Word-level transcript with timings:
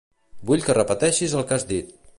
Vull 0.51 0.63
que 0.69 0.77
repeteixis 0.79 1.37
el 1.41 1.47
que 1.51 1.59
has 1.59 1.69
dit. 1.75 1.95